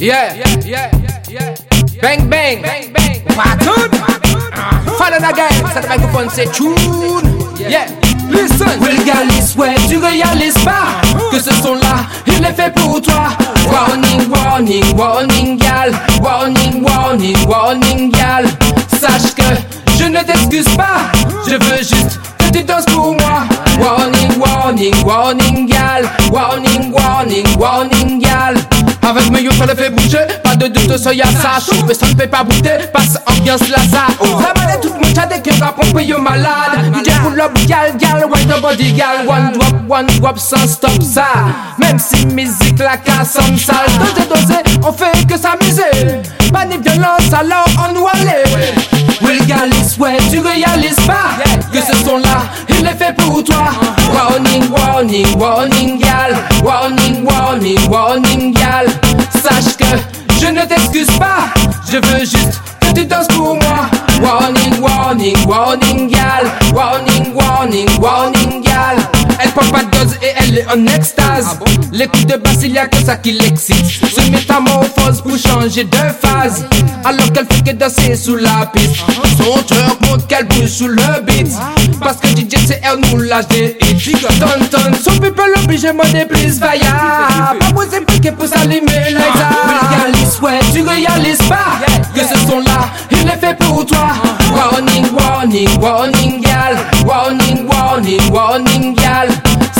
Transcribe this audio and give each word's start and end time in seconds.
Yeah, 0.00 0.32
yeah, 0.64 0.90
yeah, 1.28 1.54
Bang, 2.00 2.30
bang, 2.30 2.62
bang, 2.62 2.90
bang. 2.90 3.20
Patun. 3.36 3.90
Follow 4.96 5.18
again, 5.18 5.52
ça 5.74 5.82
microphone, 5.86 6.28
c'est 6.32 6.50
tune. 6.52 6.74
Yeah, 7.58 7.84
listen. 8.30 8.80
Vulgaris, 8.80 9.54
ouais, 9.58 9.74
tu 9.90 9.98
réalises 9.98 10.56
pas 10.64 11.02
que 11.30 11.38
ce 11.38 11.52
son-là, 11.62 12.06
il 12.26 12.42
est 12.42 12.54
fait 12.54 12.72
pour 12.74 13.02
toi. 13.02 13.28
Warning, 13.70 14.30
warning, 14.30 14.96
warning, 14.96 15.58
gal. 15.58 15.92
Warning, 16.22 16.82
warning, 16.82 17.36
warning, 17.46 18.10
gal. 18.10 18.46
Sache 18.98 19.34
que 19.34 19.42
je 19.98 20.04
ne 20.04 20.22
t'excuse 20.22 20.74
pas, 20.76 21.12
je 21.46 21.56
veux 21.56 21.76
juste 21.76 22.18
que 22.38 22.58
tu 22.58 22.64
danses 22.64 22.86
pour 22.86 23.12
moi. 23.12 23.44
Warning, 23.78 24.38
warning, 24.38 24.94
warning, 25.04 25.66
gal. 25.66 26.04
Warning, 26.32 26.90
warning, 26.90 27.46
warning, 27.58 28.18
gal. 28.18 28.54
Avec 29.10 29.28
mes 29.32 29.40
on 29.40 29.66
le 29.66 29.74
fait 29.74 29.90
bouger, 29.90 30.24
pas 30.40 30.54
de 30.54 30.68
doute, 30.68 30.96
soyez 30.96 31.24
ça. 31.24 31.58
Mais 31.88 31.94
ça 31.94 32.06
ne 32.06 32.14
fait 32.14 32.28
pas 32.28 32.44
bouger, 32.44 32.78
passe 32.92 33.18
ambiance 33.26 33.68
laza. 33.68 34.06
La 34.20 34.54
malade, 34.54 34.80
tout 34.80 34.94
mon 34.94 35.12
chat, 35.12 35.26
que 35.26 35.60
rap, 35.60 35.74
on 35.82 35.92
paye 35.92 36.14
malade. 36.16 36.94
DJ 36.94 37.10
pull 37.20 37.40
up, 37.40 37.50
gal, 37.66 37.92
gal, 37.98 38.24
white 38.30 38.46
the 38.46 38.60
body, 38.62 38.92
gal. 38.92 39.26
One 39.26 39.50
drop, 39.58 39.74
one 39.88 40.06
drop, 40.20 40.38
sans 40.38 40.64
stop 40.68 41.02
ça. 41.02 41.26
Même 41.76 41.98
si 41.98 42.24
musique 42.26 42.78
la 42.78 42.98
casse 42.98 43.36
en 43.36 43.56
salle. 43.58 43.90
Dosé, 43.98 44.28
dosé, 44.28 44.78
on 44.86 44.92
fait 44.92 45.26
que 45.26 45.36
s'amuser. 45.36 46.22
Pas 46.52 46.66
de 46.66 46.80
violence, 46.80 47.32
alors 47.32 47.66
on 47.78 48.06
aller. 48.06 48.44
Ouais, 50.10 50.16
tu 50.28 50.40
réalises 50.40 51.06
pas 51.06 51.38
que 51.72 51.78
ce 51.78 52.04
son-là, 52.04 52.42
il 52.68 52.84
est 52.84 52.98
fait 52.98 53.14
pour 53.16 53.44
toi. 53.44 53.66
Warning, 54.12 54.68
warning, 54.70 55.38
warning, 55.38 55.98
gal. 56.00 56.34
Warning, 56.64 57.24
warning, 57.24 57.78
warning, 57.88 58.52
gal. 58.52 58.86
Sache 59.40 59.76
que 59.76 59.84
je 60.40 60.46
ne 60.48 60.62
t'excuse 60.64 61.10
pas, 61.16 61.52
je 61.88 61.98
veux 61.98 62.20
juste 62.20 62.60
que 62.80 62.92
tu 62.92 63.06
danses 63.06 63.28
pour 63.28 63.54
moi. 63.54 63.88
Warning, 64.20 64.80
warning, 64.80 65.36
warning, 65.46 66.08
gal. 66.08 66.50
Warning, 66.74 67.32
warning, 67.32 67.88
warning, 68.00 68.19
en 70.72 70.86
extase. 70.86 71.58
Les 71.92 72.06
coups 72.06 72.26
de 72.26 72.36
basse, 72.36 72.58
il 72.62 72.72
y 72.72 72.78
a 72.78 72.86
que 72.86 73.02
ça 73.04 73.16
qui 73.16 73.32
l'excite. 73.32 73.86
Se 73.86 74.30
métamorphose 74.30 75.22
pour 75.22 75.36
changer 75.38 75.84
de 75.84 75.96
phase. 75.96 76.64
Alors 77.04 77.32
qu'elle 77.32 77.46
fait 77.50 77.62
que 77.64 77.72
danser 77.72 78.14
sous 78.14 78.36
la 78.36 78.66
piste. 78.72 78.96
Son 79.38 79.62
cœur 79.62 79.96
montre 80.08 80.26
qu'elle 80.26 80.46
bouge 80.46 80.68
sous 80.68 80.88
le 80.88 81.20
beat. 81.24 81.48
Parce 82.00 82.16
que 82.16 82.28
DJ 82.28 82.54
CR 82.66 82.96
nous 82.96 83.18
lâche 83.18 83.48
des 83.48 83.76
hits. 83.82 84.12
Ton 84.38 84.64
ton, 84.70 84.92
son 85.02 85.18
people 85.18 85.44
l'obligement 85.56 86.02
des 86.12 86.24
plus 86.24 86.58
vaillants. 86.58 87.56
Pas 87.58 87.72
besoin 87.72 88.02
piquer 88.06 88.32
pour 88.32 88.46
s'allumer 88.46 89.00
Vulgaris, 89.08 90.40
ouais, 90.42 90.60
tu 90.72 90.82
réalises 90.82 91.38
pas 91.48 91.78
que 92.14 92.20
ce 92.20 92.38
son-là, 92.46 92.90
il 93.10 93.28
est 93.28 93.38
fait 93.38 93.56
pour 93.58 93.84
toi. 93.86 94.08
Warning, 94.54 95.06
warning, 95.12 95.68
warning, 95.80 96.40
gal. 96.40 96.76
Warning, 97.04 97.66
warning, 97.66 98.30
warning, 98.32 98.94
gal. 98.94 99.28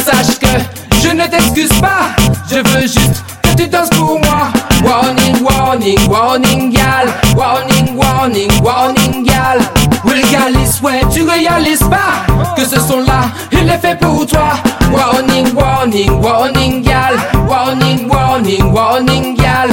Sache 0.05 0.39
que 0.39 0.80
je 1.03 1.09
ne 1.09 1.27
t'excuse 1.27 1.81
pas, 1.81 2.11
je 2.51 2.57
veux 2.57 2.83
juste 2.83 3.25
que 3.43 3.55
tu 3.57 3.69
danses 3.69 3.91
pour 3.91 4.19
moi. 4.21 4.49
Warning, 4.83 5.43
warning, 5.43 5.99
warning, 6.09 6.71
gal. 6.73 7.07
Warning, 7.37 7.97
warning, 7.97 8.51
warning, 8.63 9.25
gal. 9.25 9.59
Vulgaris, 10.05 10.81
ouais, 10.83 11.01
tu 11.13 11.23
réalises 11.23 11.85
pas 11.91 12.25
que 12.57 12.65
ce 12.65 12.81
son-là, 12.81 13.31
il 13.53 13.69
est 13.69 13.79
fait 13.79 13.99
pour 13.99 14.27
toi. 14.27 14.55
Warning, 14.93 15.55
warning, 15.55 16.11
warning, 16.23 16.83
gal. 16.83 17.15
Warning, 17.49 18.09
warning, 18.09 18.73
warning, 18.73 19.37
gal. 19.37 19.69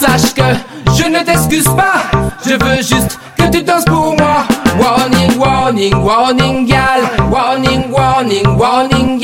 Sache 0.00 0.34
que 0.34 0.56
je 0.96 1.08
ne 1.08 1.24
t'excuse 1.24 1.68
pas, 1.76 2.02
je 2.46 2.52
veux 2.52 2.76
juste 2.76 3.18
que 3.36 3.50
tu 3.50 3.62
danses 3.62 3.84
pour 3.84 4.16
moi. 4.16 4.44
Warning, 4.78 5.36
warning, 5.38 5.94
warning, 6.02 6.66
gal. 6.66 7.02
Warning, 7.30 7.90
warning, 7.90 8.56
warning, 8.56 9.18